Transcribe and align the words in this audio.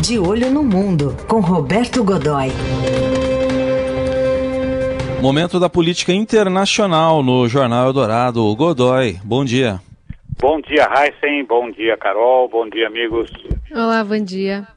De 0.00 0.16
Olho 0.16 0.48
no 0.50 0.62
Mundo, 0.62 1.16
com 1.26 1.40
Roberto 1.40 2.04
Godoy. 2.04 2.52
Momento 5.20 5.58
da 5.58 5.68
política 5.68 6.12
internacional 6.12 7.20
no 7.20 7.48
Jornal 7.48 7.86
Eldorado. 7.88 8.54
Godoy, 8.54 9.18
bom 9.24 9.44
dia. 9.44 9.80
Bom 10.40 10.60
dia, 10.60 10.88
Heisen. 10.88 11.44
Bom 11.44 11.68
dia, 11.72 11.96
Carol. 11.96 12.48
Bom 12.48 12.68
dia, 12.68 12.86
amigos. 12.86 13.28
Olá, 13.72 14.04
bom 14.04 14.22
dia. 14.22 14.68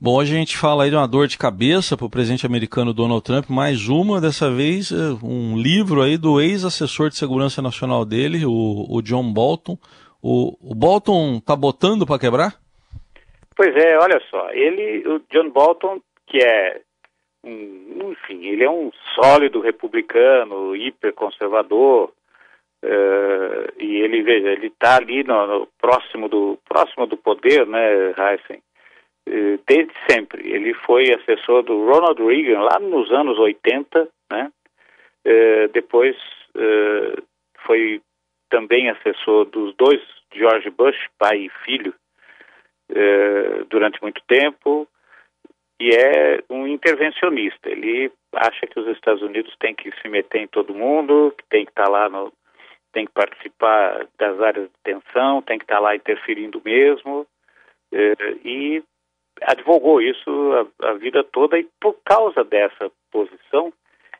Bom, 0.00 0.14
hoje 0.14 0.34
a 0.34 0.38
gente 0.38 0.56
fala 0.56 0.84
aí 0.84 0.90
de 0.90 0.96
uma 0.96 1.06
dor 1.06 1.28
de 1.28 1.36
cabeça 1.36 1.94
para 1.94 2.06
o 2.06 2.10
presidente 2.10 2.46
americano 2.46 2.94
Donald 2.94 3.22
Trump, 3.22 3.50
mais 3.50 3.86
uma, 3.86 4.18
dessa 4.18 4.50
vez, 4.50 4.90
eh, 4.90 4.94
um 5.22 5.58
livro 5.58 6.00
aí 6.00 6.16
do 6.16 6.40
ex-assessor 6.40 7.10
de 7.10 7.16
segurança 7.16 7.60
nacional 7.60 8.06
dele, 8.06 8.46
o, 8.46 8.86
o 8.88 9.02
John 9.02 9.30
Bolton. 9.30 9.76
O, 10.22 10.56
o 10.58 10.74
Bolton 10.74 11.38
tá 11.38 11.54
botando 11.54 12.06
para 12.06 12.18
quebrar? 12.18 12.59
Pois 13.62 13.76
é, 13.76 13.98
olha 13.98 14.18
só, 14.30 14.48
ele, 14.52 15.06
o 15.06 15.20
John 15.30 15.50
Bolton, 15.50 16.00
que 16.26 16.38
é 16.38 16.80
um, 17.44 18.10
enfim, 18.10 18.46
ele 18.46 18.64
é 18.64 18.70
um 18.70 18.90
sólido 19.14 19.60
republicano, 19.60 20.74
hiperconservador, 20.74 22.10
uh, 22.82 23.72
e 23.78 23.96
ele, 24.00 24.22
veja, 24.22 24.48
ele 24.48 24.68
está 24.68 24.96
ali 24.96 25.22
no, 25.24 25.46
no, 25.46 25.68
próximo, 25.78 26.26
do, 26.26 26.58
próximo 26.66 27.06
do 27.06 27.18
poder, 27.18 27.66
né, 27.66 28.14
Heisen? 28.16 28.62
desde 29.66 29.92
sempre. 30.08 30.50
Ele 30.50 30.72
foi 30.72 31.12
assessor 31.12 31.62
do 31.62 31.84
Ronald 31.84 32.18
Reagan 32.18 32.62
lá 32.62 32.78
nos 32.78 33.12
anos 33.12 33.38
80, 33.38 34.08
né? 34.32 34.50
depois 35.74 36.16
foi 37.66 38.00
também 38.48 38.88
assessor 38.88 39.44
dos 39.44 39.76
dois 39.76 40.00
George 40.34 40.70
Bush, 40.70 40.96
pai 41.18 41.40
e 41.40 41.50
filho, 41.62 41.94
durante 43.68 44.00
muito 44.02 44.20
tempo 44.26 44.88
e 45.80 45.90
é 45.94 46.42
um 46.50 46.66
intervencionista. 46.66 47.70
Ele 47.70 48.12
acha 48.34 48.66
que 48.66 48.78
os 48.78 48.86
Estados 48.88 49.22
Unidos 49.22 49.54
têm 49.58 49.74
que 49.74 49.90
se 50.00 50.08
meter 50.08 50.42
em 50.42 50.46
todo 50.46 50.74
mundo, 50.74 51.34
que 51.38 51.44
tem 51.48 51.64
que 51.64 51.70
estar 51.70 51.88
lá 51.88 52.08
no, 52.08 52.32
tem 52.92 53.06
que 53.06 53.12
participar 53.12 54.06
das 54.18 54.40
áreas 54.40 54.68
de 54.68 54.74
tensão, 54.82 55.42
tem 55.42 55.58
que 55.58 55.64
estar 55.64 55.80
lá 55.80 55.96
interferindo 55.96 56.60
mesmo, 56.64 57.26
e 58.44 58.82
advogou 59.42 60.00
isso 60.02 60.30
a, 60.82 60.90
a, 60.90 60.94
vida 60.94 61.24
toda 61.24 61.58
e 61.58 61.66
por 61.80 61.96
causa 62.04 62.44
dessa 62.44 62.90
posição 63.10 63.72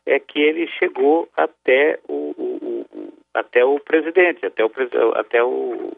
é 0.06 0.18
que 0.18 0.40
ele 0.40 0.66
chegou 0.78 1.28
até 1.36 1.98
o, 2.08 2.34
o, 2.36 2.86
o 2.92 3.12
até 3.34 3.64
o 3.64 3.78
presidente, 3.78 4.44
até 4.44 4.64
o 4.64 4.70
até 5.14 5.42
o 5.44 5.92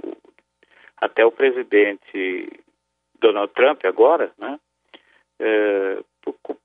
até 1.01 1.25
o 1.25 1.31
presidente 1.31 2.51
Donald 3.23 3.53
Trump 3.55 3.85
agora, 3.85 4.33
né? 4.37 4.59
É, 5.39 5.99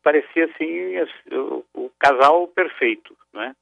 parecia 0.03 0.45
assim 0.45 0.97
o, 1.31 1.63
o, 1.73 1.91
casal 1.99 2.47
perfeito, 2.49 3.15
né? 3.33 3.55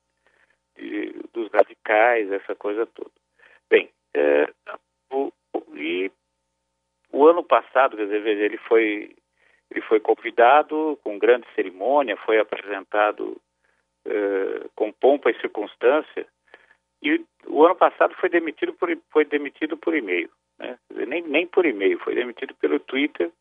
De, 0.75 1.13
dos 1.33 1.51
radicais, 1.51 2.31
essa 2.31 2.55
coisa 2.55 2.85
toda. 2.87 3.11
Bem, 3.69 3.89
é, 4.13 4.47
o, 5.11 5.31
e 5.75 6.11
o 7.11 7.27
ano 7.27 7.43
passado, 7.43 7.95
quer 7.95 8.07
dizer, 8.07 8.27
ele 8.27 8.57
foi, 8.57 9.15
ele 9.71 9.81
foi 9.81 9.99
convidado 9.99 10.99
com 11.03 11.19
grande 11.19 11.47
cerimônia, 11.55 12.17
foi 12.17 12.39
apresentado 12.39 13.41
uh, 14.05 14.69
com 14.75 14.91
pompa 14.91 15.31
e 15.31 15.39
circunstância, 15.39 16.27
e 17.01 17.23
o 17.47 17.63
ano 17.63 17.75
passado 17.75 18.13
foi 18.15 18.29
demitido 18.29 18.73
por, 18.73 18.89
foi 19.11 19.23
demitido 19.25 19.77
por 19.77 19.95
e-mail, 19.95 20.29
né? 20.59 20.77
nem, 21.07 21.21
nem 21.23 21.47
por 21.47 21.65
e-mail, 21.65 21.99
foi 21.99 22.15
demitido 22.15 22.53
pelo 22.55 22.79
Twitter. 22.79 23.31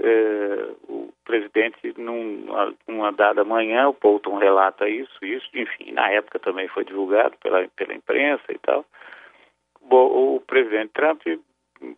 Uh, 0.00 0.76
o 0.88 1.12
presidente, 1.24 1.94
numa, 1.96 2.74
numa 2.88 3.12
dada 3.12 3.44
manhã, 3.44 3.88
o 3.88 3.92
Bolton 3.92 4.36
relata 4.36 4.88
isso, 4.88 5.24
isso, 5.24 5.48
enfim, 5.54 5.92
na 5.92 6.10
época 6.10 6.38
também 6.40 6.66
foi 6.68 6.84
divulgado 6.84 7.36
pela, 7.38 7.68
pela 7.68 7.94
imprensa 7.94 8.44
e 8.48 8.58
tal. 8.58 8.84
O, 9.80 10.36
o 10.36 10.40
presidente 10.40 10.92
Trump 10.94 11.22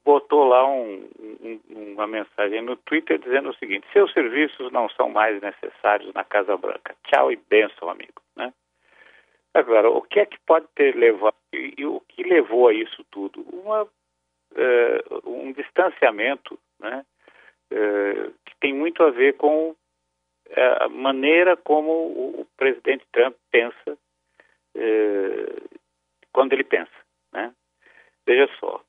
botou 0.05 0.45
lá 0.45 0.67
um, 0.67 1.09
um, 1.19 1.61
uma 1.93 2.06
mensagem 2.06 2.62
no 2.62 2.77
Twitter 2.77 3.19
dizendo 3.19 3.50
o 3.50 3.55
seguinte: 3.55 3.87
seus 3.93 4.12
serviços 4.12 4.73
não 4.73 4.89
são 4.91 5.09
mais 5.09 5.41
necessários 5.41 6.12
na 6.15 6.25
Casa 6.25 6.56
Branca. 6.56 6.95
Tchau 7.05 7.31
e 7.31 7.37
benção, 7.37 7.89
amigo. 7.89 8.23
Né? 8.37 8.53
Agora, 9.53 9.91
o 9.91 10.03
que 10.03 10.21
é 10.21 10.27
que 10.27 10.39
pode 10.47 10.67
ter 10.75 10.97
levado 10.97 11.37
e, 11.53 11.75
e 11.79 11.87
o 11.87 12.00
que 12.00 12.23
levou 12.23 12.69
a 12.69 12.75
isso 12.75 13.05
tudo? 13.11 13.43
Uma, 13.53 13.87
uh, 14.55 15.29
um 15.29 15.53
distanciamento, 15.53 16.59
né? 16.79 17.05
Uh, 17.73 18.33
que 18.45 18.57
tem 18.61 18.73
muito 18.73 19.03
a 19.03 19.11
ver 19.11 19.37
com 19.37 19.75
eh, 20.51 20.77
a 20.81 20.89
maneira 20.89 21.57
como 21.57 21.91
o, 21.91 22.41
o 22.43 22.47
presidente 22.57 23.05
Trump 23.11 23.35
pensa 23.51 23.99
uh, 24.77 25.81
quando 26.33 26.53
ele 26.53 26.65
pensa, 26.65 26.93
né? 27.33 27.53
Veja 28.27 28.49
só, 28.59 28.83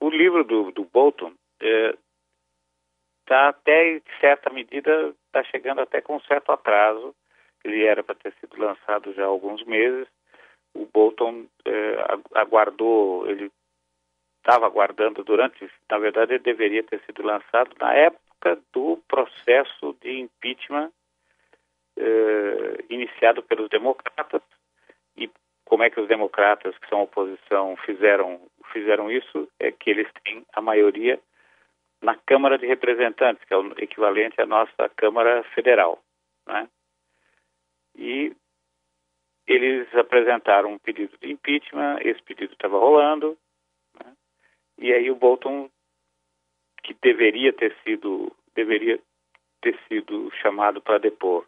o 0.00 0.10
livro 0.10 0.42
do, 0.42 0.72
do 0.72 0.84
Bolton 0.84 1.32
está 3.20 3.36
é, 3.36 3.48
até, 3.48 3.96
em 3.96 4.02
certa 4.20 4.50
medida, 4.50 5.14
está 5.26 5.44
chegando 5.44 5.80
até 5.80 6.00
com 6.00 6.16
um 6.16 6.20
certo 6.22 6.50
atraso. 6.50 7.14
Ele 7.62 7.84
era 7.84 8.02
para 8.02 8.16
ter 8.16 8.34
sido 8.40 8.58
lançado 8.58 9.14
já 9.14 9.22
há 9.22 9.26
alguns 9.26 9.64
meses. 9.64 10.08
O 10.74 10.86
Bolton 10.86 11.46
é, 11.64 11.96
aguardou, 12.34 13.28
ele 13.30 13.52
estava 14.42 14.66
aguardando 14.66 15.22
durante, 15.22 15.70
na 15.88 15.98
verdade, 15.98 16.34
ele 16.34 16.42
deveria 16.42 16.82
ter 16.82 17.00
sido 17.06 17.22
lançado 17.22 17.70
na 17.80 17.94
época 17.94 18.58
do 18.72 19.00
processo 19.08 19.96
de 20.00 20.20
impeachment 20.20 20.90
é, 21.96 22.84
iniciado 22.90 23.42
pelos 23.42 23.68
democratas 23.70 24.42
e 25.16 25.30
como 25.64 25.84
é 25.84 25.90
que 25.90 26.00
os 26.00 26.08
democratas, 26.08 26.76
que 26.76 26.88
são 26.88 27.02
oposição, 27.02 27.76
fizeram 27.86 28.40
fizeram 28.72 29.10
isso 29.10 29.48
é 29.60 29.70
que 29.70 29.90
eles 29.90 30.08
têm 30.24 30.44
a 30.52 30.60
maioria 30.60 31.20
na 32.00 32.16
Câmara 32.16 32.58
de 32.58 32.66
Representantes, 32.66 33.44
que 33.44 33.54
é 33.54 33.56
o 33.56 33.72
equivalente 33.78 34.40
à 34.40 34.46
nossa 34.46 34.88
Câmara 34.96 35.44
Federal. 35.54 36.02
Né? 36.46 36.68
E 37.94 38.34
eles 39.46 39.94
apresentaram 39.94 40.72
um 40.72 40.78
pedido 40.78 41.16
de 41.18 41.30
impeachment, 41.30 41.98
esse 42.00 42.22
pedido 42.22 42.52
estava 42.54 42.78
rolando? 42.78 43.36
E 44.82 44.92
aí 44.92 45.08
o 45.12 45.14
Bolton, 45.14 45.70
que 46.82 46.92
deveria 47.00 47.52
ter 47.52 47.72
sido, 47.84 48.32
deveria 48.52 48.98
ter 49.60 49.78
sido 49.86 50.28
chamado 50.42 50.80
para 50.80 50.98
depor, 50.98 51.46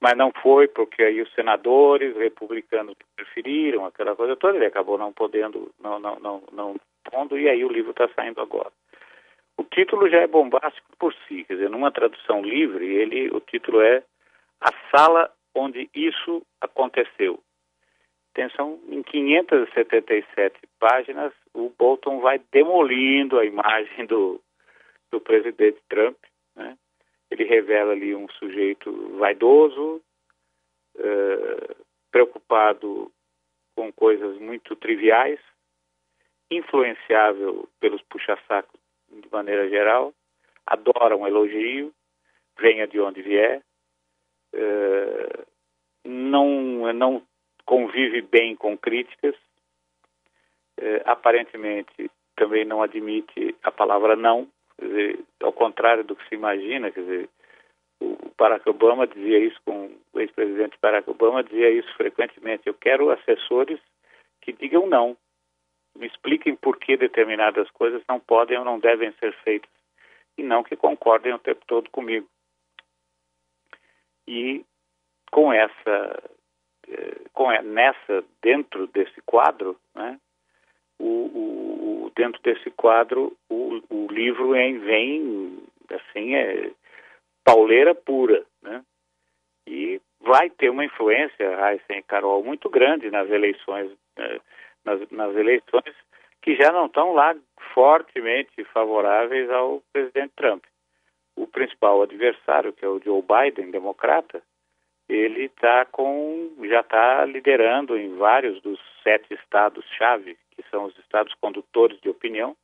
mas 0.00 0.16
não 0.16 0.30
foi 0.40 0.68
porque 0.68 1.02
aí 1.02 1.20
os 1.20 1.34
senadores 1.34 2.16
republicanos 2.16 2.94
preferiram 3.16 3.84
aquela 3.84 4.14
coisa 4.14 4.36
toda, 4.36 4.56
ele 4.56 4.66
acabou 4.66 4.96
não 4.96 5.12
podendo, 5.12 5.74
não, 5.80 5.98
não, 5.98 6.20
não, 6.20 6.42
não 6.52 6.76
pondo, 7.10 7.36
e 7.36 7.48
aí 7.48 7.64
o 7.64 7.72
livro 7.72 7.90
está 7.90 8.08
saindo 8.14 8.40
agora. 8.40 8.70
O 9.58 9.64
título 9.64 10.08
já 10.08 10.20
é 10.20 10.28
bombástico 10.28 10.96
por 10.96 11.12
si, 11.26 11.42
quer 11.42 11.54
dizer, 11.54 11.70
numa 11.70 11.90
tradução 11.90 12.40
livre, 12.40 12.86
ele, 12.86 13.30
o 13.30 13.40
título 13.40 13.82
é 13.82 14.04
A 14.60 14.70
Sala 14.90 15.28
Onde 15.54 15.90
Isso 15.92 16.46
Aconteceu. 16.60 17.42
Atenção, 18.40 18.80
em 18.88 19.02
577 19.02 20.60
páginas, 20.78 21.30
o 21.52 21.68
Bolton 21.78 22.20
vai 22.20 22.40
demolindo 22.50 23.38
a 23.38 23.44
imagem 23.44 24.06
do, 24.06 24.40
do 25.10 25.20
presidente 25.20 25.78
Trump, 25.90 26.16
né? 26.56 26.78
Ele 27.30 27.44
revela 27.44 27.92
ali 27.92 28.14
um 28.14 28.26
sujeito 28.30 28.90
vaidoso, 29.18 30.00
uh, 30.96 31.76
preocupado 32.10 33.12
com 33.76 33.92
coisas 33.92 34.38
muito 34.38 34.74
triviais, 34.74 35.38
influenciável 36.50 37.68
pelos 37.78 38.00
puxa-sacos 38.04 38.80
de 39.10 39.30
maneira 39.30 39.68
geral, 39.68 40.14
adora 40.66 41.14
um 41.14 41.26
elogio, 41.26 41.92
venha 42.58 42.86
de 42.86 42.98
onde 43.00 43.20
vier, 43.20 43.62
uh, 44.54 45.46
não, 46.06 46.90
não 46.94 47.29
convive 47.70 48.20
bem 48.22 48.56
com 48.56 48.76
críticas, 48.76 49.36
uh, 50.80 51.02
aparentemente 51.04 52.10
também 52.34 52.64
não 52.64 52.82
admite 52.82 53.54
a 53.62 53.70
palavra 53.70 54.16
não, 54.16 54.48
dizer, 54.76 55.20
ao 55.40 55.52
contrário 55.52 56.02
do 56.02 56.16
que 56.16 56.28
se 56.28 56.34
imagina, 56.34 56.90
quer 56.90 57.02
dizer, 57.02 57.28
o 58.02 58.16
Barack 58.36 58.68
Obama 58.68 59.06
dizia 59.06 59.38
isso 59.38 59.60
com 59.64 59.88
o 60.12 60.18
ex-presidente 60.18 60.76
Barack 60.82 61.08
Obama 61.08 61.44
dizia 61.44 61.70
isso 61.70 61.94
frequentemente. 61.96 62.66
Eu 62.66 62.74
quero 62.74 63.10
assessores 63.10 63.78
que 64.40 64.52
digam 64.52 64.88
não, 64.88 65.16
me 65.94 66.08
expliquem 66.08 66.56
por 66.56 66.76
que 66.76 66.96
determinadas 66.96 67.70
coisas 67.70 68.02
não 68.08 68.18
podem 68.18 68.58
ou 68.58 68.64
não 68.64 68.80
devem 68.80 69.12
ser 69.20 69.32
feitas 69.44 69.70
e 70.36 70.42
não 70.42 70.64
que 70.64 70.74
concordem 70.74 71.34
o 71.34 71.38
tempo 71.38 71.60
todo 71.68 71.88
comigo. 71.90 72.26
E 74.26 74.64
com 75.30 75.52
essa, 75.52 75.72
eh, 75.86 76.30
com 77.32 77.50
nessa 77.62 78.24
dentro 78.42 78.86
desse 78.88 79.20
quadro, 79.22 79.76
né, 79.94 80.18
o, 80.98 82.04
o 82.06 82.12
dentro 82.14 82.40
desse 82.42 82.70
quadro, 82.70 83.36
o, 83.48 83.80
o 83.88 84.06
livro 84.10 84.50
vem, 84.50 85.58
assim, 85.90 86.34
é 86.34 86.70
pauleira 87.44 87.94
pura, 87.94 88.44
né? 88.62 88.84
E 89.66 90.00
vai 90.20 90.50
ter 90.50 90.68
uma 90.68 90.84
influência, 90.84 91.44
Heisen 91.44 91.98
e 91.98 92.02
Carol, 92.02 92.44
muito 92.44 92.68
grande 92.68 93.10
nas 93.10 93.30
eleições, 93.30 93.90
né? 94.16 94.40
nas, 94.84 95.10
nas 95.10 95.34
eleições 95.36 95.94
que 96.42 96.54
já 96.56 96.72
não 96.72 96.86
estão 96.86 97.12
lá 97.12 97.34
fortemente 97.74 98.64
favoráveis 98.64 99.50
ao 99.50 99.82
presidente 99.92 100.32
Trump. 100.36 100.64
O 101.36 101.46
principal 101.46 102.02
adversário, 102.02 102.72
que 102.72 102.84
é 102.84 102.88
o 102.88 103.00
Joe 103.00 103.22
Biden, 103.22 103.70
democrata, 103.70 104.42
ele 105.10 105.48
tá 105.48 105.84
com, 105.86 106.50
já 106.64 106.80
está 106.80 107.24
liderando 107.24 107.98
em 107.98 108.14
vários 108.16 108.60
dos 108.62 108.78
sete 109.02 109.34
estados-chave, 109.34 110.38
que 110.52 110.62
são 110.70 110.84
os 110.84 110.96
estados 110.98 111.34
condutores 111.40 112.00
de 112.00 112.08
opinião. 112.08 112.56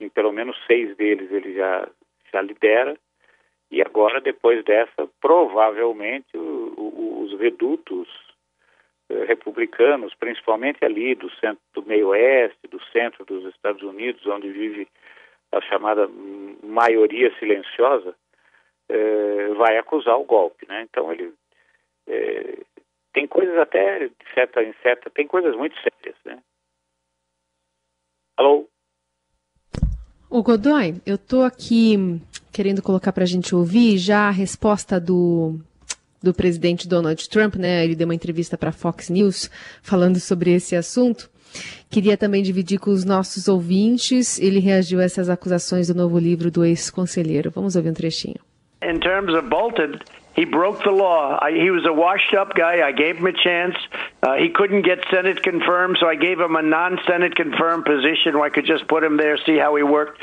Em 0.00 0.08
pelo 0.08 0.32
menos 0.32 0.56
seis 0.66 0.96
deles 0.96 1.30
ele 1.30 1.54
já, 1.54 1.88
já 2.32 2.40
lidera. 2.40 2.96
E 3.70 3.82
agora, 3.82 4.20
depois 4.20 4.64
dessa, 4.64 5.08
provavelmente 5.20 6.36
o, 6.36 6.74
o, 6.76 7.22
os 7.22 7.38
redutos 7.38 8.08
eh, 9.10 9.24
republicanos, 9.24 10.14
principalmente 10.14 10.84
ali 10.84 11.14
do 11.14 11.30
centro 11.32 11.62
do 11.74 11.82
meio-oeste, 11.82 12.66
do 12.68 12.82
centro 12.92 13.24
dos 13.24 13.44
Estados 13.54 13.82
Unidos, 13.82 14.24
onde 14.26 14.48
vive 14.48 14.88
a 15.52 15.60
chamada 15.60 16.08
maioria 16.62 17.32
silenciosa, 17.38 18.14
eh, 18.88 19.48
vai 19.56 19.76
acusar 19.76 20.18
o 20.18 20.24
golpe, 20.24 20.66
né? 20.66 20.82
Então 20.82 21.12
ele 21.12 21.32
eh, 22.06 22.58
tem 23.12 23.26
coisas 23.26 23.56
até 23.58 24.08
de 24.08 24.34
certa 24.34 24.62
em 24.62 24.74
certa, 24.82 25.10
tem 25.10 25.26
coisas 25.26 25.56
muito 25.56 25.76
sérias, 25.76 26.16
né? 26.24 26.38
Alô? 28.36 28.68
O 30.28 30.42
Godoy, 30.42 30.96
eu 31.06 31.14
estou 31.14 31.44
aqui 31.44 32.20
querendo 32.52 32.82
colocar 32.82 33.12
para 33.12 33.22
a 33.22 33.26
gente 33.26 33.54
ouvir 33.54 33.98
já 33.98 34.28
a 34.28 34.32
resposta 34.32 34.98
do, 35.00 35.60
do 36.20 36.34
presidente 36.34 36.88
Donald 36.88 37.28
Trump, 37.28 37.54
né? 37.54 37.84
Ele 37.84 37.94
deu 37.94 38.06
uma 38.06 38.14
entrevista 38.14 38.58
para 38.58 38.70
a 38.70 38.72
Fox 38.72 39.10
News 39.10 39.48
falando 39.82 40.18
sobre 40.18 40.52
esse 40.52 40.74
assunto. 40.74 41.30
Queria 41.88 42.16
também 42.16 42.42
dividir 42.42 42.80
com 42.80 42.90
os 42.90 43.04
nossos 43.04 43.46
ouvintes. 43.46 44.40
Ele 44.40 44.58
reagiu 44.58 44.98
a 44.98 45.04
essas 45.04 45.30
acusações 45.30 45.86
do 45.86 45.94
novo 45.94 46.18
livro 46.18 46.50
do 46.50 46.64
ex-conselheiro. 46.64 47.50
Vamos 47.52 47.76
ouvir 47.76 47.90
um 47.90 47.94
trechinho. 47.94 48.40
In 48.82 48.98
terms 48.98 49.32
of 49.34 49.48
Bolton, 49.48 49.98
he 50.34 50.44
broke 50.44 50.82
the 50.82 50.90
law. 50.90 51.38
I, 51.40 51.52
he 51.52 51.70
was 51.70 51.86
a 51.86 51.92
washed 51.92 52.34
up 52.34 52.54
guy. 52.54 52.86
I 52.86 52.92
gave 52.92 53.16
him 53.16 53.26
a 53.26 53.32
chance. 53.32 53.76
Uh, 54.22 54.34
he 54.34 54.50
couldn't 54.50 54.82
get 54.82 54.98
Senate 55.10 55.42
confirmed, 55.42 55.98
so 56.00 56.08
I 56.08 56.16
gave 56.16 56.40
him 56.40 56.56
a 56.56 56.62
non 56.62 56.98
Senate 57.06 57.36
confirmed 57.36 57.84
position 57.84 58.34
where 58.34 58.44
I 58.44 58.50
could 58.50 58.66
just 58.66 58.88
put 58.88 59.04
him 59.04 59.16
there, 59.16 59.38
see 59.46 59.58
how 59.58 59.76
he 59.76 59.82
worked. 59.82 60.20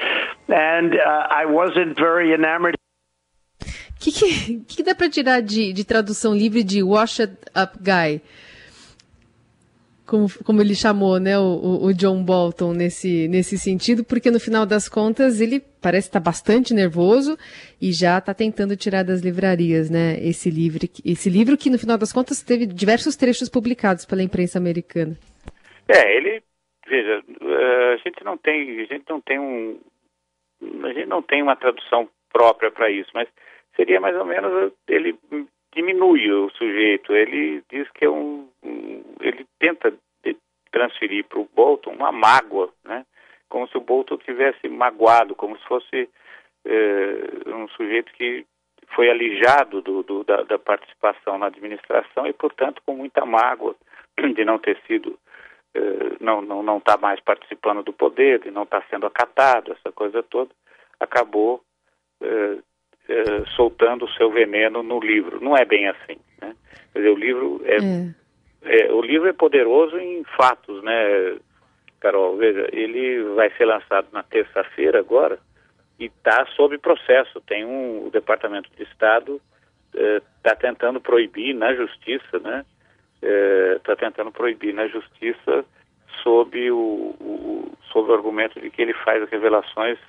And 0.49 0.95
uh, 0.95 1.27
I 1.29 1.45
wasn't 1.45 1.97
very 1.97 2.33
enamored. 2.33 2.75
O 3.61 4.03
que, 4.03 4.11
que, 4.11 4.59
que, 4.67 4.83
dá 4.83 4.95
para 4.95 5.09
tirar 5.09 5.41
de, 5.41 5.71
de 5.71 5.83
tradução 5.83 6.35
livre 6.35 6.63
de 6.63 6.81
washed 6.81 7.37
up 7.55 7.77
guy? 7.83 8.19
Como, 10.11 10.27
como 10.43 10.59
ele 10.59 10.75
chamou, 10.75 11.17
né, 11.21 11.39
o, 11.39 11.85
o, 11.87 11.93
John 11.93 12.21
Bolton 12.21 12.73
nesse, 12.73 13.29
nesse 13.29 13.57
sentido, 13.57 14.03
porque 14.03 14.29
no 14.29 14.41
final 14.41 14.65
das 14.65 14.89
contas 14.89 15.39
ele 15.39 15.61
parece 15.81 16.09
estar 16.09 16.19
bastante 16.19 16.73
nervoso 16.73 17.37
e 17.81 17.93
já 17.93 18.17
está 18.17 18.33
tentando 18.33 18.75
tirar 18.75 19.03
das 19.03 19.21
livrarias, 19.21 19.89
né, 19.89 20.19
esse 20.19 20.51
livro, 20.51 20.79
esse 21.05 21.29
livro 21.29 21.57
que 21.57 21.69
no 21.69 21.79
final 21.79 21.97
das 21.97 22.11
contas 22.11 22.43
teve 22.43 22.65
diversos 22.65 23.15
trechos 23.15 23.47
publicados 23.47 24.05
pela 24.05 24.21
imprensa 24.21 24.59
americana. 24.59 25.15
É, 25.87 26.17
ele, 26.17 26.43
veja, 26.85 27.23
eh, 27.41 27.93
a 27.93 27.97
gente 28.03 28.21
não 28.25 28.37
tem, 28.37 28.81
a 28.81 28.85
gente 28.85 29.05
não 29.09 29.21
tem 29.21 29.39
um, 29.39 29.79
a 30.83 30.91
gente 30.91 31.07
não 31.07 31.21
tem 31.21 31.41
uma 31.41 31.55
tradução 31.55 32.09
própria 32.33 32.69
para 32.69 32.91
isso, 32.91 33.09
mas 33.13 33.29
seria 33.77 34.01
mais 34.01 34.17
ou 34.17 34.25
menos 34.25 34.73
ele 34.89 35.15
diminui 35.73 36.29
o 36.31 36.49
sujeito. 36.51 37.13
Ele 37.13 37.63
diz 37.71 37.89
que 37.91 38.05
é 38.05 38.09
um, 38.09 38.49
um 38.61 38.80
ele 39.21 39.45
tenta 39.59 39.94
transferir 40.71 41.25
para 41.25 41.39
o 41.39 41.50
Bolton 41.53 41.91
uma 41.91 42.12
mágoa, 42.12 42.71
né? 42.83 43.06
Como 43.50 43.68
se 43.68 43.77
o 43.77 43.81
Bolton 43.81 44.18
tivesse 44.18 44.68
magoado, 44.69 45.35
como 45.35 45.57
se 45.57 45.63
fosse 45.65 46.09
eh, 46.65 47.50
um 47.50 47.68
sujeito 47.69 48.12
que 48.13 48.45
foi 48.95 49.09
alijado 49.09 49.81
do, 49.81 50.03
do, 50.03 50.23
da, 50.23 50.44
da, 50.44 50.57
participação 50.57 51.38
na 51.38 51.47
administração 51.47 52.25
e, 52.25 52.33
portanto, 52.33 52.81
com 52.85 52.95
muita 52.95 53.25
mágoa 53.25 53.75
de 54.35 54.45
não 54.45 54.57
ter 54.57 54.79
sido, 54.88 55.19
eh, 55.75 56.15
não 56.21 56.41
não 56.41 56.63
não 56.63 56.77
estar 56.77 56.95
tá 56.95 57.01
mais 57.01 57.19
participando 57.19 57.83
do 57.83 57.91
poder, 57.91 58.39
de 58.39 58.51
não 58.51 58.63
estar 58.63 58.81
tá 58.81 58.88
sendo 58.89 59.06
acatado, 59.06 59.74
essa 59.74 59.91
coisa 59.91 60.24
toda, 60.24 60.51
acabou 61.00 61.62
eh, 62.21 62.57
soltando 63.57 64.06
o 64.06 64.12
seu 64.13 64.31
veneno 64.31 64.81
no 64.81 65.00
livro. 65.00 65.44
Não 65.44 65.57
é 65.57 65.65
bem 65.65 65.89
assim. 65.89 66.17
Né? 66.41 66.56
Quer 66.94 67.00
dizer, 67.00 67.09
o 67.09 67.17
livro 67.17 67.62
é, 67.65 67.81
hum. 67.81 68.13
É, 68.63 68.91
o 68.91 69.01
livro 69.01 69.27
é 69.27 69.33
poderoso 69.33 69.97
em 69.97 70.23
fatos, 70.35 70.83
né, 70.83 71.37
Carol? 71.99 72.37
Veja, 72.37 72.67
ele 72.71 73.23
vai 73.35 73.49
ser 73.57 73.65
lançado 73.65 74.07
na 74.11 74.23
terça-feira 74.23 74.99
agora 74.99 75.39
e 75.99 76.05
está 76.05 76.45
sob 76.55 76.77
processo. 76.77 77.41
Tem 77.41 77.65
um 77.65 78.07
o 78.07 78.11
Departamento 78.11 78.69
de 78.75 78.83
Estado 78.83 79.41
está 79.93 80.51
eh, 80.51 80.55
tentando 80.55 81.01
proibir 81.01 81.53
na 81.53 81.73
Justiça, 81.73 82.39
né? 82.39 82.65
Está 83.75 83.95
tentando 83.95 84.31
proibir 84.31 84.73
na 84.73 84.87
Justiça 84.87 85.65
sob 86.23 86.71
o, 86.71 87.15
o, 87.19 87.71
sob 87.91 88.09
o 88.09 88.13
argumento 88.13 88.59
de 88.59 88.69
que 88.69 88.81
ele 88.81 88.93
faz 88.93 89.29
revelações 89.29 89.99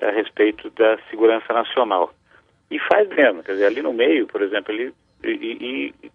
a 0.00 0.10
respeito 0.10 0.70
da 0.70 0.98
segurança 1.10 1.52
nacional. 1.52 2.12
E 2.70 2.78
faz 2.78 3.08
mesmo, 3.10 3.42
quer 3.42 3.52
dizer, 3.52 3.66
ali 3.66 3.82
no 3.82 3.92
meio, 3.92 4.26
por 4.26 4.40
exemplo, 4.42 4.72
ele, 4.72 4.94
e, 5.22 5.94
e, 6.02 6.11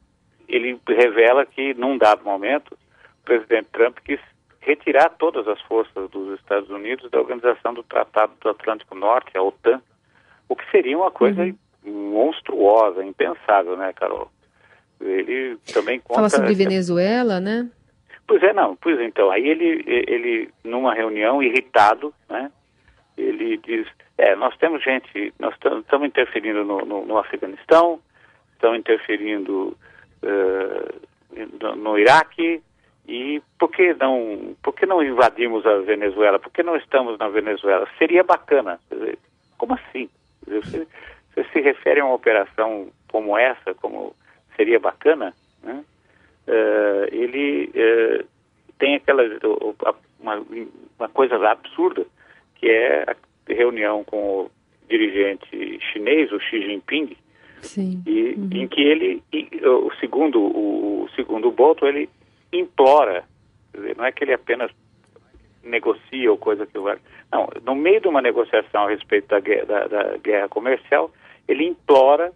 ele 0.48 0.80
revela 0.88 1.46
que, 1.46 1.74
num 1.74 1.98
dado 1.98 2.24
momento, 2.24 2.74
o 3.22 3.26
presidente 3.26 3.68
Trump 3.72 3.98
quis 4.04 4.20
retirar 4.62 5.10
todas 5.18 5.48
as 5.48 5.62
forças 5.62 6.10
dos 6.10 6.40
Estados 6.40 6.70
Unidos 6.70 7.10
da 7.10 7.20
Organização 7.20 7.74
do 7.74 7.84
Tratado 7.84 8.34
do 8.42 8.50
Atlântico 8.50 8.96
Norte, 8.96 9.38
a 9.38 9.42
OTAN, 9.42 9.82
o 10.50 10.56
que 10.56 10.70
seria 10.72 10.98
uma 10.98 11.12
coisa 11.12 11.44
uhum. 11.44 12.12
monstruosa, 12.12 13.04
impensável, 13.04 13.78
né, 13.78 13.94
Carol? 13.94 14.30
Ele 15.00 15.58
também 15.74 16.00
conta... 16.00 16.16
Fala 16.16 16.30
sobre 16.30 16.54
Venezuela, 16.54 17.40
né? 17.40 17.70
Pois 18.28 18.44
é, 18.44 18.52
não, 18.52 18.76
pois 18.76 19.00
então, 19.00 19.32
aí 19.32 19.48
ele, 19.48 19.84
ele 19.88 20.50
numa 20.64 20.94
reunião, 20.94 21.42
irritado, 21.42 22.14
né, 22.30 22.52
ele 23.18 23.58
diz, 23.58 23.88
é, 24.18 24.36
nós 24.36 24.56
temos 24.58 24.84
gente, 24.84 25.34
nós 25.40 25.54
estamos 25.54 26.08
interferindo 26.08 26.64
no, 26.66 26.80
no, 26.86 27.06
no, 27.06 27.18
Afeganistão, 27.18 28.00
estamos 28.54 28.80
interferindo 28.80 29.78
uh, 30.28 31.76
no, 31.76 31.98
Iraque, 31.98 32.62
e 33.08 33.42
por 33.58 33.72
que, 33.72 33.94
não, 33.94 34.56
por 34.62 34.74
que 34.74 34.86
não 34.86 35.04
invadimos 35.04 35.66
a 35.66 35.78
Venezuela? 35.80 36.40
Por 36.40 36.52
que 36.52 36.62
não 36.62 36.76
estamos 36.76 37.18
na 37.18 37.30
Venezuela? 37.30 37.88
Seria 37.98 38.24
bacana. 38.24 38.80
Como 39.58 39.74
assim? 39.74 40.10
Você, 40.46 40.88
você, 41.34 41.44
se 41.52 41.62
refere 41.62 42.02
a 42.02 42.06
uma 42.06 42.16
operação 42.16 42.90
como 43.10 43.38
essa, 43.38 43.74
como 43.76 44.16
seria 44.56 44.80
bacana? 44.80 45.34
Né? 45.64 45.84
Uh, 46.48 47.08
ele 47.12 47.72
uh, 47.76 48.26
tem 48.78 48.96
aquela 48.96 49.24
uma, 50.20 50.44
uma 50.98 51.10
coisa 51.10 51.36
absurda 51.50 52.06
que 52.56 52.70
é 52.70 53.04
a 53.10 53.16
reunião 53.54 54.04
com 54.04 54.18
o 54.18 54.52
dirigente 54.90 55.80
chinês, 55.92 56.32
o 56.32 56.40
Xi 56.40 56.62
Jinping, 56.62 57.16
Sim. 57.62 58.04
E, 58.06 58.36
uhum. 58.38 58.50
em 58.52 58.68
que 58.68 58.82
ele, 58.82 59.24
o 59.64 59.92
segundo 60.00 60.40
o, 60.40 61.08
segundo 61.16 61.52
Bolton, 61.52 61.88
ele 61.88 62.10
implora, 62.52 63.24
dizer, 63.74 63.96
não 63.98 64.06
é 64.06 64.12
que 64.12 64.24
ele 64.24 64.34
apenas 64.34 64.72
negocia 65.64 66.32
ou 66.32 66.38
coisa 66.38 66.66
que 66.66 66.80
vai. 66.80 66.98
Não, 67.32 67.50
no 67.64 67.76
meio 67.76 68.00
de 68.00 68.08
uma 68.08 68.22
negociação 68.22 68.86
a 68.86 68.90
respeito 68.90 69.28
da, 69.28 69.40
da, 69.40 69.88
da 69.88 70.18
guerra 70.18 70.48
comercial, 70.48 71.12
ele 71.48 71.66
implora 71.66 72.32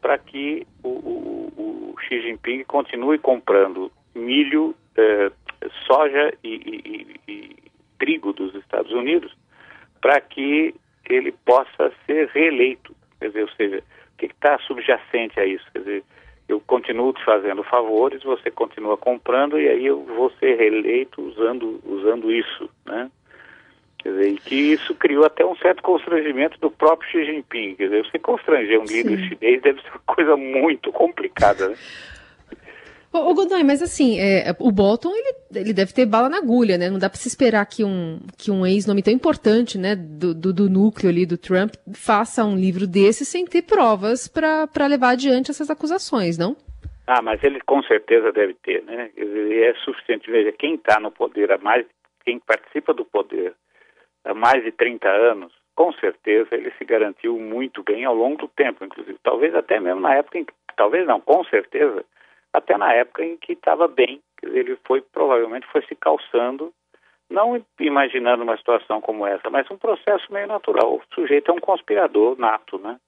para 0.00 0.16
que 0.18 0.66
o, 0.82 0.88
o, 0.88 1.92
o, 1.92 2.00
Xi 2.00 2.22
Jinping 2.22 2.64
continue 2.64 3.18
comprando 3.18 3.92
milho, 4.14 4.74
eh, 4.96 5.30
soja 5.86 6.32
e, 6.42 6.54
e, 7.26 7.30
e, 7.30 7.56
trigo 7.98 8.32
dos 8.32 8.54
Estados 8.54 8.90
Unidos 8.92 9.36
para 10.00 10.20
que 10.20 10.74
ele 11.08 11.32
possa 11.44 11.92
ser 12.06 12.28
reeleito. 12.28 12.94
Quer 13.18 13.28
dizer, 13.28 13.42
ou 13.42 13.50
seja, 13.50 13.78
o 13.78 13.82
está 14.40 14.58
subjacente 14.60 15.38
a 15.38 15.44
isso? 15.44 15.64
Quer 15.72 15.80
dizer, 15.80 16.04
eu 16.48 16.60
continuo 16.60 17.12
te 17.12 17.22
fazendo 17.24 17.62
favores, 17.62 18.22
você 18.22 18.50
continua 18.50 18.96
comprando 18.96 19.60
e 19.60 19.68
aí 19.68 19.86
eu 19.86 20.02
vou 20.02 20.30
ser 20.40 20.56
reeleito 20.56 21.22
usando, 21.22 21.80
usando 21.84 22.32
isso, 22.32 22.68
né? 22.86 23.10
Quer 23.98 24.12
dizer, 24.12 24.28
e 24.28 24.38
que 24.38 24.54
isso 24.54 24.94
criou 24.94 25.26
até 25.26 25.44
um 25.44 25.54
certo 25.56 25.82
constrangimento 25.82 26.58
do 26.58 26.70
próprio 26.70 27.10
Xi 27.10 27.24
Jinping. 27.26 27.74
Quer 27.76 27.84
dizer, 27.84 28.06
você 28.06 28.18
constranger 28.18 28.80
um 28.80 28.84
líder 28.84 29.18
chinês 29.28 29.60
deve 29.60 29.82
ser 29.82 29.90
uma 29.90 30.00
coisa 30.06 30.36
muito 30.36 30.90
complicada, 30.90 31.68
né? 31.68 31.76
Ô, 33.12 33.34
Godoy, 33.34 33.64
mas 33.64 33.82
assim, 33.82 34.20
é, 34.20 34.54
o 34.60 34.70
Bolton, 34.70 35.10
ele, 35.10 35.34
ele 35.56 35.72
deve 35.72 35.92
ter 35.92 36.06
bala 36.06 36.28
na 36.28 36.38
agulha, 36.38 36.78
né? 36.78 36.88
Não 36.88 36.98
dá 36.98 37.10
para 37.10 37.18
se 37.18 37.26
esperar 37.26 37.66
que 37.66 37.82
um, 37.82 38.20
que 38.38 38.52
um 38.52 38.64
ex-nome 38.64 39.02
tão 39.02 39.12
importante, 39.12 39.76
né, 39.76 39.96
do, 39.96 40.32
do, 40.32 40.52
do, 40.52 40.70
núcleo 40.70 41.10
ali 41.10 41.26
do 41.26 41.36
Trump, 41.36 41.74
faça 41.92 42.44
um 42.44 42.54
livro 42.54 42.86
desse 42.86 43.24
sem 43.24 43.44
ter 43.44 43.62
provas 43.62 44.28
para 44.28 44.86
levar 44.86 45.10
adiante 45.10 45.50
essas 45.50 45.68
acusações, 45.68 46.38
não? 46.38 46.56
Ah, 47.04 47.20
mas 47.20 47.42
ele 47.42 47.60
com 47.62 47.82
certeza 47.82 48.30
deve 48.30 48.54
ter, 48.54 48.84
né? 48.84 49.10
É 49.16 49.74
suficiente. 49.84 50.30
Veja, 50.30 50.52
quem 50.52 50.76
está 50.76 51.00
no 51.00 51.10
poder 51.10 51.50
há 51.50 51.58
mais, 51.58 51.84
quem 52.24 52.38
participa 52.38 52.94
do 52.94 53.04
poder 53.04 53.54
há 54.24 54.32
mais 54.32 54.62
de 54.62 54.70
30 54.70 55.08
anos, 55.08 55.52
com 55.74 55.92
certeza 55.94 56.48
ele 56.52 56.70
se 56.78 56.84
garantiu 56.84 57.36
muito 57.40 57.82
bem 57.82 58.04
ao 58.04 58.14
longo 58.14 58.36
do 58.36 58.48
tempo, 58.48 58.84
inclusive. 58.84 59.18
Talvez 59.24 59.52
até 59.56 59.80
mesmo 59.80 60.00
na 60.00 60.14
época 60.14 60.38
em 60.38 60.44
que, 60.44 60.52
talvez 60.76 61.04
não, 61.04 61.20
com 61.20 61.42
certeza, 61.46 62.04
até 62.52 62.76
na 62.76 62.92
época 62.92 63.24
em 63.24 63.36
que 63.36 63.52
estava 63.52 63.86
bem. 63.86 64.20
Ele 64.42 64.76
foi, 64.84 65.00
provavelmente, 65.00 65.66
foi 65.68 65.82
se 65.86 65.94
calçando, 65.94 66.72
não 67.28 67.64
imaginando 67.78 68.42
uma 68.42 68.56
situação 68.56 69.00
como 69.00 69.26
essa, 69.26 69.48
mas 69.50 69.70
um 69.70 69.76
processo 69.76 70.32
meio 70.32 70.46
natural. 70.46 70.94
O 70.94 71.14
sujeito 71.14 71.50
é 71.50 71.54
um 71.54 71.60
conspirador 71.60 72.38
nato, 72.38 72.78
né? 72.78 72.98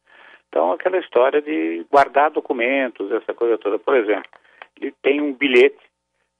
Então, 0.49 0.70
aquela 0.72 0.99
história 0.99 1.40
de 1.40 1.84
guardar 1.90 2.30
documentos, 2.30 3.11
essa 3.11 3.32
coisa 3.32 3.56
toda. 3.56 3.78
Por 3.78 3.96
exemplo, 3.96 4.30
ele 4.78 4.94
tem 5.02 5.20
um 5.20 5.32
bilhete 5.32 5.80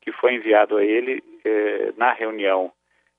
que 0.03 0.13
foi 0.13 0.35
enviado 0.35 0.77
a 0.77 0.85
ele 0.85 1.23
eh, 1.45 1.93
na 1.97 2.13
reunião 2.13 2.71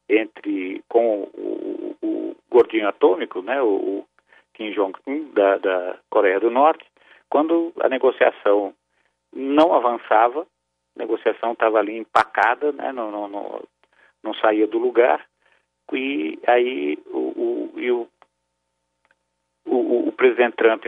entre 0.08 0.84
com 0.88 1.24
o, 1.34 1.96
o, 2.02 2.08
o, 2.08 2.36
gordinho 2.50 2.88
atômico, 2.88 3.42
né, 3.42 3.62
o, 3.62 3.68
o 3.68 4.06
Kim 4.54 4.72
Jong-un 4.72 5.32
da, 5.34 5.58
da, 5.58 5.98
Coreia 6.10 6.40
do 6.40 6.52
Norte, 6.52 6.86
quando 7.30 7.74
a 7.80 7.90
negociação 7.90 8.74
não 9.36 9.74
avançava, 9.74 10.42
a 10.96 11.00
negociação 11.00 11.54
estava 11.54 11.80
ali 11.80 11.98
empacada, 11.98 12.72
né, 12.72 12.92
não, 12.92 13.12
não, 13.12 13.28
não, 13.28 13.64
não, 14.24 14.34
saía 14.36 14.68
do 14.68 14.78
lugar, 14.78 15.26
e 15.92 16.40
aí 16.48 16.98
o, 17.08 17.18
o, 17.18 17.74
e 17.80 17.92
o 17.92 18.08
o, 19.66 20.10
o, 20.10 20.12
presidente 20.12 20.58
Trump 20.58 20.84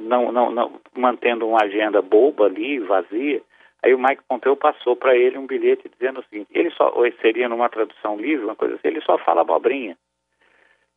não, 0.00 0.32
não, 0.32 0.50
não, 0.50 0.80
mantendo 0.96 1.46
uma 1.46 1.62
agenda 1.62 2.00
boba 2.00 2.46
ali, 2.46 2.78
vazia, 2.78 3.42
aí 3.82 3.94
o 3.94 3.98
Mike 3.98 4.22
Pompeo 4.26 4.56
passou 4.56 4.96
para 4.96 5.14
ele 5.14 5.36
um 5.36 5.46
bilhete 5.46 5.88
dizendo 5.88 6.20
o 6.20 6.24
seguinte, 6.24 6.48
ele 6.52 6.70
só, 6.70 6.92
ou 6.94 7.10
seria 7.20 7.48
numa 7.48 7.68
tradução 7.68 8.16
livre, 8.16 8.46
uma 8.46 8.56
coisa 8.56 8.76
assim, 8.76 8.88
ele 8.88 9.02
só 9.02 9.18
fala 9.18 9.42
abobrinha. 9.42 9.96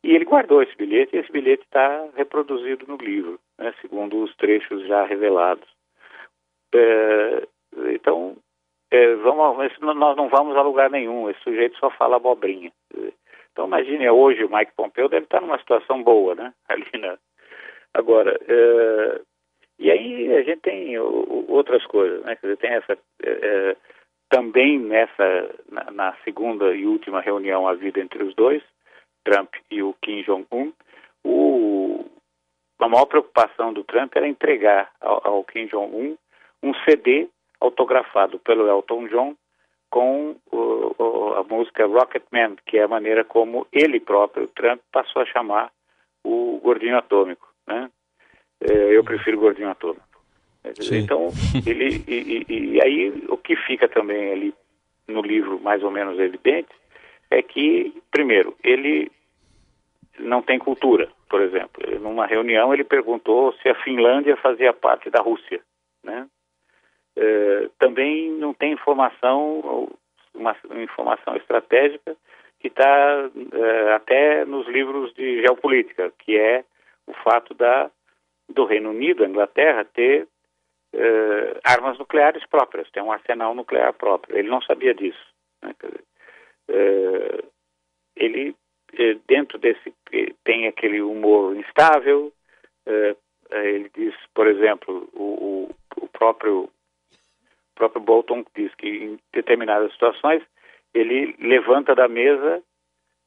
E 0.02 0.14
ele 0.14 0.24
guardou 0.24 0.62
esse 0.62 0.74
bilhete, 0.76 1.14
e 1.14 1.18
esse 1.18 1.30
bilhete 1.30 1.62
está 1.62 2.08
reproduzido 2.16 2.86
no 2.86 2.96
livro, 2.96 3.38
né, 3.58 3.74
segundo 3.82 4.22
os 4.22 4.34
trechos 4.36 4.86
já 4.86 5.04
revelados. 5.04 5.68
É, 6.74 7.46
então, 7.94 8.36
é, 8.90 9.14
vamos, 9.16 9.78
nós 9.80 10.16
não 10.16 10.28
vamos 10.28 10.56
a 10.56 10.62
lugar 10.62 10.90
nenhum, 10.90 11.30
esse 11.30 11.40
sujeito 11.40 11.78
só 11.78 11.90
fala 11.90 12.16
abobrinha. 12.16 12.72
Então 13.52 13.66
imagine, 13.66 14.08
hoje 14.10 14.44
o 14.44 14.50
Mike 14.50 14.72
Pompeo 14.76 15.08
deve 15.08 15.24
estar 15.24 15.40
numa 15.40 15.58
situação 15.58 16.02
boa, 16.02 16.34
né? 16.34 16.52
Ali 16.68 16.90
na... 16.98 17.16
Agora, 17.94 18.38
é... 18.48 19.20
e 19.78 19.90
aí 19.90 20.34
a 20.34 20.42
gente 20.42 20.60
tem 20.60 20.98
outras 20.98 21.84
coisas, 21.86 22.24
né? 22.24 22.36
Quer 22.36 22.46
dizer, 22.48 22.56
tem 22.56 22.70
essa... 22.72 22.98
É... 23.22 23.76
Também 24.28 24.78
nessa, 24.78 25.54
na, 25.68 25.90
na, 25.90 26.16
segunda 26.22 26.72
e 26.72 26.86
última 26.86 27.20
reunião 27.20 27.66
havida 27.66 27.98
entre 27.98 28.22
os 28.22 28.32
dois, 28.34 28.62
Trump 29.24 29.52
e 29.68 29.82
o 29.82 29.92
Kim 30.00 30.22
Jong-un, 30.22 30.72
o... 31.24 32.04
a 32.78 32.88
maior 32.88 33.06
preocupação 33.06 33.72
do 33.72 33.82
Trump 33.82 34.14
era 34.14 34.28
entregar 34.28 34.92
ao, 35.00 35.20
ao 35.26 35.44
Kim 35.44 35.66
Jong-un 35.66 36.16
um 36.62 36.74
CD 36.84 37.28
autografado 37.60 38.38
pelo 38.38 38.68
Elton 38.68 39.06
John 39.08 39.36
com 39.90 40.36
o, 40.50 40.94
o, 40.98 41.34
a 41.34 41.42
música 41.42 41.86
Rocket 41.86 42.22
Man, 42.30 42.56
que 42.64 42.78
é 42.78 42.84
a 42.84 42.88
maneira 42.88 43.24
como 43.24 43.66
ele 43.72 43.98
próprio, 43.98 44.46
Trump, 44.48 44.80
passou 44.92 45.22
a 45.22 45.26
chamar 45.26 45.70
o 46.24 46.60
gordinho 46.62 46.96
atômico. 46.96 47.48
Né? 47.66 47.90
É, 48.60 48.96
eu 48.96 49.02
prefiro 49.02 49.38
gordinho 49.38 49.68
atômico. 49.68 50.08
Sim. 50.80 50.98
Então, 50.98 51.28
ele, 51.66 52.04
e, 52.06 52.44
e, 52.48 52.74
e, 52.74 52.82
aí 52.82 53.24
o 53.28 53.36
que 53.36 53.56
fica 53.56 53.88
também 53.88 54.32
ali 54.32 54.54
no 55.08 55.22
livro 55.22 55.58
mais 55.60 55.82
ou 55.82 55.90
menos 55.90 56.18
evidente 56.18 56.68
é 57.30 57.42
que, 57.42 58.00
primeiro, 58.10 58.54
ele 58.62 59.10
não 60.18 60.42
tem 60.42 60.58
cultura, 60.58 61.08
por 61.28 61.40
exemplo. 61.40 61.82
Numa 62.00 62.26
reunião 62.26 62.74
ele 62.74 62.84
perguntou 62.84 63.54
se 63.54 63.68
a 63.68 63.74
Finlândia 63.82 64.36
fazia 64.36 64.72
parte 64.72 65.08
da 65.08 65.20
Rússia, 65.20 65.60
né? 66.04 66.26
Eh, 67.20 67.68
também 67.78 68.30
não 68.30 68.54
tem 68.54 68.72
informação, 68.72 69.92
uma, 70.34 70.56
informação 70.82 71.36
estratégica 71.36 72.16
que 72.58 72.68
está 72.68 73.30
eh, 73.52 73.92
até 73.92 74.46
nos 74.46 74.66
livros 74.66 75.12
de 75.12 75.42
geopolítica, 75.42 76.10
que 76.18 76.38
é 76.38 76.64
o 77.06 77.12
fato 77.12 77.52
da, 77.52 77.90
do 78.48 78.64
Reino 78.64 78.88
Unido, 78.88 79.22
a 79.22 79.28
Inglaterra, 79.28 79.84
ter 79.84 80.26
eh, 80.94 81.60
armas 81.62 81.98
nucleares 81.98 82.42
próprias, 82.46 82.90
ter 82.90 83.02
um 83.02 83.12
arsenal 83.12 83.54
nuclear 83.54 83.92
próprio. 83.92 84.38
Ele 84.38 84.48
não 84.48 84.62
sabia 84.62 84.94
disso. 84.94 85.26
Né? 85.62 85.74
Dizer, 85.82 86.04
ele, 88.16 88.54
dentro 89.26 89.58
desse, 89.58 89.92
tem 90.44 90.68
aquele 90.68 91.02
humor 91.02 91.56
instável, 91.56 92.32
ele 93.50 93.90
diz, 93.94 94.14
por 94.34 94.46
exemplo, 94.46 95.08
o, 95.12 95.24
o, 95.24 95.74
o 96.02 96.08
próprio 96.08 96.70
próprio 97.80 98.02
Bolton 98.02 98.44
diz 98.54 98.74
que 98.74 98.86
em 98.86 99.18
determinadas 99.32 99.90
situações 99.92 100.42
ele 100.92 101.34
levanta 101.38 101.94
da 101.94 102.08
mesa, 102.08 102.62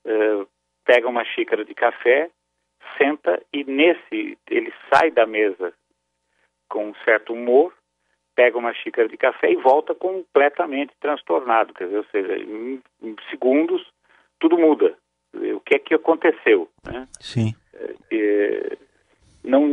uh, 0.06 0.48
pega 0.86 1.08
uma 1.08 1.26
xícara 1.26 1.66
de 1.66 1.74
café, 1.74 2.30
senta 2.98 3.42
e 3.52 3.64
nesse 3.64 4.38
ele 4.50 4.72
sai 4.94 5.10
da 5.10 5.26
mesa 5.26 5.74
com 6.70 6.90
um 6.90 6.96
certo 7.04 7.34
humor, 7.34 7.74
pega 8.36 8.58
uma 8.58 8.74
xícara 8.74 9.08
de 9.08 9.18
café 9.18 9.52
e 9.52 9.56
volta 9.56 9.96
completamente 9.96 10.94
transtornado, 11.00 11.74
quer 11.74 11.86
dizer, 11.86 11.98
ou 11.98 12.06
seja, 12.06 12.38
em, 12.38 12.82
em 13.02 13.16
segundos 13.32 13.82
tudo 14.40 14.58
muda. 14.58 14.96
o 15.34 15.60
que 15.62 15.76
é 15.76 15.80
que 15.80 15.94
aconteceu, 15.96 16.70
né? 16.86 17.08
Sim. 17.20 17.56
É, 18.12 18.78
não, 19.44 19.66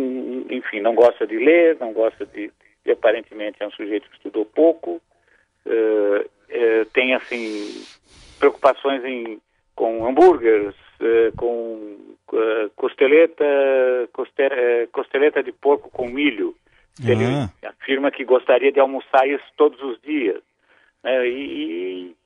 enfim, 0.51 0.81
não 0.81 0.95
gosta 0.95 1.27
de 1.27 1.37
ler, 1.37 1.77
não 1.79 1.93
gosta 1.93 2.25
de, 2.25 2.51
que 2.85 2.91
aparentemente 2.91 3.63
é 3.63 3.67
um 3.67 3.71
sujeito 3.73 4.09
que 4.09 4.17
estudou 4.17 4.45
pouco, 4.45 5.01
uh, 5.67 6.21
uh, 6.21 6.85
tem 6.93 7.15
assim 7.15 7.85
preocupações 8.39 9.05
em, 9.05 9.41
com 9.75 10.07
hambúrgueres, 10.07 10.75
uh, 11.01 11.37
com 11.37 11.99
costeleta, 12.77 13.45
costeleta 14.93 15.43
de 15.43 15.51
porco 15.51 15.91
com 15.91 16.07
milho. 16.07 16.55
Ele 17.05 17.25
ah. 17.25 17.71
afirma 17.71 18.11
que 18.11 18.25
gostaria 18.25 18.71
de 18.71 18.79
almoçar 18.79 19.27
isso 19.27 19.45
todos 19.57 19.83
os 19.83 20.01
dias. 20.01 20.41
Né? 21.03 21.27
E, 21.27 22.17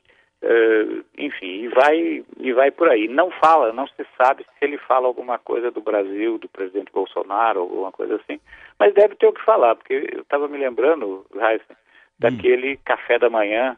Uh, 0.42 1.02
enfim, 1.16 1.64
e 1.64 1.68
vai, 1.68 2.24
e 2.38 2.52
vai 2.52 2.70
por 2.70 2.88
aí. 2.88 3.08
Não 3.08 3.30
fala, 3.30 3.72
não 3.72 3.86
se 3.86 4.06
sabe 4.16 4.44
se 4.44 4.64
ele 4.64 4.76
fala 4.76 5.06
alguma 5.06 5.38
coisa 5.38 5.70
do 5.70 5.80
Brasil, 5.80 6.38
do 6.38 6.48
presidente 6.48 6.92
Bolsonaro, 6.92 7.60
ou 7.60 7.70
alguma 7.70 7.92
coisa 7.92 8.16
assim, 8.16 8.38
mas 8.78 8.92
deve 8.92 9.14
ter 9.16 9.26
o 9.26 9.32
que 9.32 9.42
falar, 9.42 9.74
porque 9.74 10.10
eu 10.12 10.20
estava 10.20 10.46
me 10.46 10.58
lembrando, 10.58 11.24
Heisen, 11.34 11.76
daquele 12.18 12.74
hum. 12.74 12.78
café 12.84 13.18
da 13.18 13.30
manhã 13.30 13.76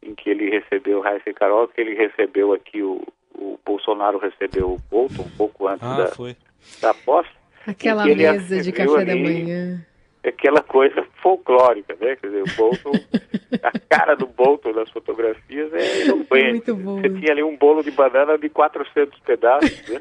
em 0.00 0.14
que 0.14 0.30
ele 0.30 0.48
recebeu, 0.50 1.04
Heisen 1.04 1.34
Carol, 1.34 1.66
que 1.66 1.80
ele 1.80 1.94
recebeu 1.94 2.52
aqui, 2.52 2.80
o, 2.80 3.02
o 3.34 3.58
Bolsonaro 3.66 4.18
recebeu 4.18 4.74
o 4.74 4.78
Bolton 4.88 5.22
um 5.22 5.36
pouco 5.36 5.66
antes 5.66 5.86
ah, 5.86 5.96
da, 5.96 6.06
foi. 6.08 6.36
da 6.80 6.94
posse. 6.94 7.30
Aquela 7.66 8.04
mesa 8.04 8.62
de 8.62 8.70
café 8.70 9.00
ali, 9.00 9.04
da 9.04 9.16
manhã 9.16 9.87
aquela 10.24 10.62
coisa 10.62 11.04
folclórica, 11.22 11.96
né? 12.00 12.16
Quer 12.16 12.26
dizer, 12.28 12.42
o 12.42 12.56
Bolton, 12.56 12.92
a 13.62 13.78
cara 13.88 14.14
do 14.14 14.26
Bolton 14.26 14.72
nas 14.72 14.90
fotografias 14.90 15.72
é 15.72 16.02
eloquente. 16.02 16.70
Muito 16.70 16.74
bom. 16.76 17.00
Você 17.00 17.08
tinha 17.10 17.32
ali 17.32 17.42
um 17.42 17.56
bolo 17.56 17.82
de 17.82 17.90
banana 17.90 18.36
de 18.36 18.48
400 18.48 19.18
pedaços, 19.20 19.88
né? 19.88 20.00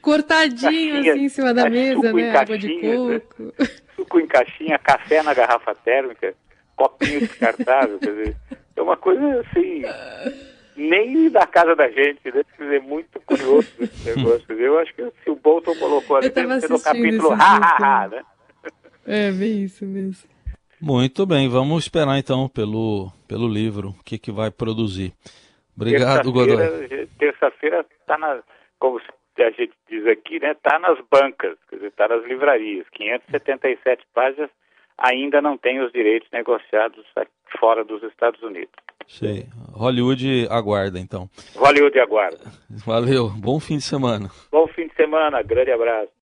Cortadinho 0.00 0.94
caixinha, 0.94 1.12
assim 1.12 1.24
em 1.24 1.28
cima 1.28 1.54
da 1.54 1.68
mesa, 1.68 2.12
né? 2.12 2.36
Água 2.36 2.58
de 2.58 2.74
né? 2.74 3.20
coco. 3.20 3.42
Né? 3.42 3.52
Suco 3.96 4.20
em 4.20 4.26
caixinha, 4.26 4.78
café 4.78 5.22
na 5.22 5.34
garrafa 5.34 5.74
térmica, 5.74 6.34
copinho 6.74 7.20
descartável, 7.20 7.98
quer 7.98 8.10
dizer, 8.10 8.36
é 8.74 8.80
uma 8.80 8.96
coisa 8.96 9.40
assim, 9.40 9.82
nem 10.74 11.28
da 11.28 11.46
casa 11.46 11.76
da 11.76 11.88
gente, 11.88 12.20
né? 12.24 12.42
Quer 12.56 12.64
dizer, 12.64 12.80
muito 12.80 13.20
curioso 13.20 13.68
esse 13.78 14.08
negócio. 14.16 14.52
Eu 14.52 14.78
acho 14.78 14.94
que 14.94 15.02
se 15.22 15.30
o 15.30 15.36
Bolton 15.36 15.74
colocou 15.76 16.16
ali 16.16 16.32
no 16.68 16.80
capítulo 16.80 17.32
ha, 17.32 17.56
ha, 17.56 18.04
ha, 18.04 18.08
né? 18.08 18.22
É, 19.06 19.30
bem 19.30 19.64
isso 19.64 19.84
mesmo. 19.84 20.28
Muito 20.80 21.26
bem, 21.26 21.48
vamos 21.48 21.84
esperar 21.84 22.18
então 22.18 22.48
pelo, 22.48 23.12
pelo 23.28 23.46
livro, 23.46 23.90
o 23.90 24.04
que, 24.04 24.18
que 24.18 24.32
vai 24.32 24.50
produzir. 24.50 25.12
Obrigado, 25.76 26.32
Godoy. 26.32 27.06
Terça-feira 27.18 27.84
está 28.00 28.16
na, 28.16 28.42
como 28.78 28.98
a 29.38 29.50
gente 29.50 29.72
diz 29.88 30.06
aqui, 30.06 30.40
né, 30.40 30.52
está 30.52 30.78
nas 30.78 30.98
bancas, 31.10 31.56
quer 31.68 31.76
dizer, 31.76 31.88
está 31.88 32.08
nas 32.08 32.24
livrarias, 32.24 32.86
577 32.92 34.04
páginas, 34.14 34.50
ainda 34.96 35.40
não 35.40 35.56
tem 35.56 35.80
os 35.80 35.92
direitos 35.92 36.28
negociados 36.32 37.04
fora 37.58 37.84
dos 37.84 38.02
Estados 38.02 38.42
Unidos. 38.42 38.72
Sei. 39.06 39.46
Hollywood 39.72 40.46
aguarda, 40.50 40.98
então. 40.98 41.28
Hollywood 41.56 41.98
aguarda. 41.98 42.38
Valeu. 42.86 43.28
Bom 43.30 43.58
fim 43.58 43.78
de 43.78 43.82
semana. 43.82 44.30
Bom 44.52 44.68
fim 44.68 44.86
de 44.86 44.94
semana. 44.94 45.42
Grande 45.42 45.72
abraço. 45.72 46.12